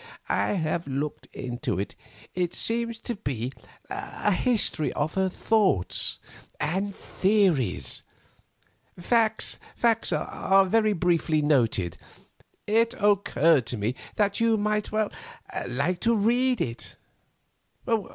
"I 0.29 0.53
have 0.53 0.87
looked 0.87 1.27
into 1.31 1.77
it; 1.77 1.95
it 2.33 2.55
seems 2.55 2.97
to 3.01 3.15
be 3.15 3.51
a 3.87 4.31
history 4.31 4.91
of 4.93 5.13
her 5.13 5.29
thoughts 5.29 6.17
and 6.59 6.95
theories. 6.95 8.01
Facts 8.99 9.57
are 10.11 10.65
very 10.65 10.93
briefly 10.93 11.43
noted. 11.43 11.97
It 12.65 12.95
occurred 12.99 13.67
to 13.67 13.77
me 13.77 13.93
that 14.15 14.39
you 14.39 14.57
might 14.57 14.89
like 15.67 15.99
to 15.99 16.15
read 16.15 16.61
it. 16.61 16.95